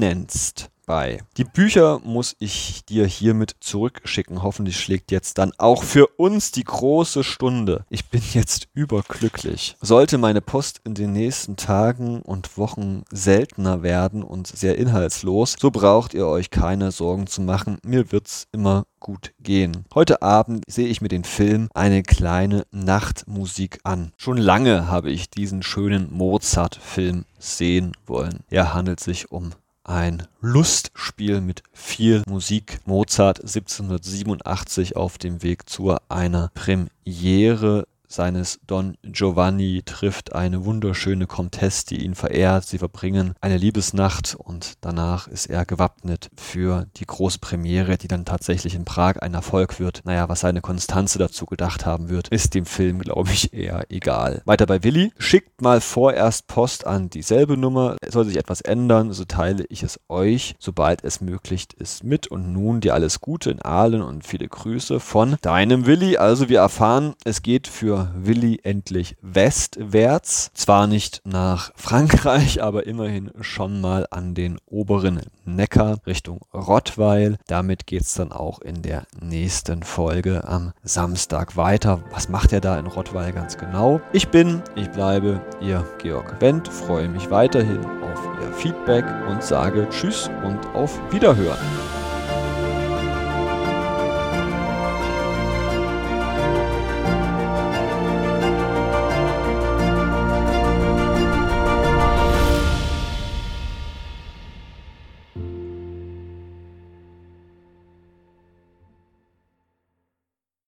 schonendst 0.06 0.70
bei. 0.86 1.24
Die 1.38 1.44
Bücher 1.44 2.00
muss 2.04 2.36
ich 2.38 2.86
dir 2.86 3.08
hiermit 3.08 3.56
zurückschicken. 3.60 4.44
Hoffentlich 4.44 4.80
schlägt 4.80 5.12
jetzt 5.12 5.40
dann 5.40 5.52
auch 5.58 5.82
für 5.82 6.06
uns 6.18 6.52
die 6.52 6.64
große 6.64 7.24
Stunde. 7.24 7.86
Ich 7.90 8.06
bin 8.10 8.22
jetzt 8.34 8.68
überglücklich. 8.76 9.76
Sollte 9.82 10.20
meine 10.20 10.42
Post 10.42 10.82
in 10.84 10.94
den 10.94 11.12
nächsten 11.12 11.56
Tagen 11.56 12.22
und 12.22 12.60
Wochen 12.60 13.02
seltener 13.10 13.82
werden 13.82 14.22
und 14.22 14.46
sehr 14.46 14.78
inhaltslos, 14.78 15.56
so 15.60 15.72
braucht 15.72 16.14
ihr 16.14 16.28
euch 16.28 16.52
keine 16.52 16.92
Sorgen 16.92 17.26
zu 17.26 17.42
machen. 17.42 17.80
Mir 17.84 18.12
wird's 18.12 18.48
immer 18.52 18.86
gut 19.00 19.34
gehen. 19.40 19.86
Heute 19.96 20.22
Abend 20.22 20.64
sehe 20.68 20.88
ich 20.88 21.02
mir 21.02 21.10
den 21.10 21.24
Film 21.24 21.68
Eine 21.74 22.04
kleine 22.04 22.66
Nachtmusik 22.72 23.80
an. 23.84 24.12
Schon 24.18 24.38
lange 24.38 24.88
habe 24.88 25.10
ich 25.10 25.32
diesen 25.32 25.64
schönen 25.64 26.14
Mozart-Film 26.14 27.26
sehen 27.40 27.94
wollen. 28.06 28.42
Er 28.50 28.74
handelt 28.76 29.00
sich 29.00 29.32
um 29.32 29.52
ein 29.86 30.28
Lustspiel 30.42 31.42
mit 31.42 31.64
viel 31.72 32.24
Musik. 32.28 32.80
Mozart 32.86 33.40
1787 33.42 34.96
auf 34.96 35.18
dem 35.18 35.44
Weg 35.44 35.70
zu 35.70 35.96
einer 36.10 36.52
Premiere 36.54 37.88
seines 38.16 38.60
Don 38.66 38.98
Giovanni 39.04 39.84
trifft 39.86 40.34
eine 40.34 40.66
wunderschöne 40.66 41.28
Comtesse, 41.28 41.86
die 41.88 42.04
ihn 42.04 42.16
verehrt. 42.16 42.66
Sie 42.66 42.78
verbringen 42.78 43.36
eine 43.42 43.58
Liebesnacht 43.58 44.36
und 44.36 44.74
danach 44.82 45.28
ist 45.28 45.48
er 45.48 45.66
gewappnet 45.66 46.30
für 46.38 46.88
die 46.98 47.06
Großpremiere, 47.06 47.98
die 47.98 48.08
dann 48.08 48.26
tatsächlich 48.26 48.76
in 48.76 48.86
Prag 48.86 49.18
ein 49.22 49.34
Erfolg 49.34 49.80
wird. 49.80 50.02
Naja, 50.06 50.30
was 50.30 50.40
seine 50.40 50.62
Konstanze 50.62 51.20
dazu 51.20 51.46
gedacht 51.46 51.86
haben 51.86 52.10
wird, 52.10 52.30
ist 52.30 52.54
dem 52.54 52.66
Film, 52.66 53.00
glaube 53.00 53.32
ich, 53.32 53.54
eher 53.54 53.86
egal. 53.90 54.42
Weiter 54.46 54.66
bei 54.66 54.84
Willi. 54.84 55.12
Schickt 55.18 55.62
mal 55.62 55.82
vorerst 55.82 56.48
Post 56.48 56.88
an 56.88 57.10
dieselbe 57.10 57.58
Nummer. 57.58 57.98
Soll 58.08 58.26
sich 58.26 58.38
etwas 58.38 58.62
ändern, 58.62 59.12
so 59.12 59.26
teile 59.26 59.66
ich 59.70 59.84
es 59.84 60.00
euch, 60.08 60.56
sobald 60.60 61.04
es 61.04 61.22
möglich 61.22 61.68
ist, 61.78 62.04
mit. 62.04 62.28
Und 62.28 62.54
nun 62.54 62.82
dir 62.82 62.94
alles 62.94 63.20
Gute 63.22 63.52
in 63.52 63.62
Aalen 63.62 64.02
und 64.02 64.26
viele 64.26 64.48
Grüße 64.48 65.00
von 65.00 65.36
deinem 65.42 65.86
Willi. 65.86 66.18
Also 66.18 66.50
wir 66.50 66.60
erfahren, 66.60 67.16
es 67.26 67.42
geht 67.42 67.68
für 67.68 68.05
Willi 68.16 68.60
endlich 68.64 69.16
westwärts. 69.22 70.52
Zwar 70.54 70.88
nicht 70.88 71.22
nach 71.26 71.72
Frankreich, 71.76 72.62
aber 72.64 72.86
immerhin 72.86 73.32
schon 73.42 73.82
mal 73.82 74.08
an 74.12 74.34
den 74.36 74.58
oberen 74.66 75.22
Neckar 75.46 76.00
Richtung 76.06 76.42
Rottweil. 76.54 77.38
Damit 77.48 77.88
geht 77.88 78.02
es 78.02 78.14
dann 78.14 78.32
auch 78.32 78.60
in 78.60 78.82
der 78.82 79.06
nächsten 79.20 79.84
Folge 79.84 80.48
am 80.48 80.74
Samstag 80.84 81.56
weiter. 81.56 82.04
Was 82.12 82.30
macht 82.30 82.54
er 82.54 82.62
da 82.62 82.78
in 82.80 82.88
Rottweil 82.88 83.32
ganz 83.32 83.58
genau? 83.58 84.02
Ich 84.14 84.30
bin, 84.30 84.62
ich 84.76 84.90
bleibe, 84.90 85.42
ihr 85.62 85.86
Georg 86.00 86.42
Wendt, 86.42 86.68
freue 86.68 87.08
mich 87.08 87.30
weiterhin 87.30 87.86
auf 87.86 88.20
Ihr 88.42 88.54
Feedback 88.54 89.06
und 89.30 89.44
sage 89.44 89.88
Tschüss 89.90 90.30
und 90.44 90.66
auf 90.74 91.00
Wiederhören. 91.12 91.95